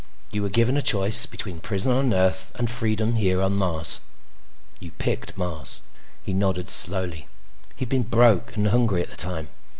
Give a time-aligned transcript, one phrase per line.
[0.31, 3.99] You were given a choice between prison on Earth and freedom here on Mars.
[4.79, 5.79] You picked Mars."
[6.23, 7.27] He nodded slowly.
[7.75, 9.49] He'd been broke and hungry at the time.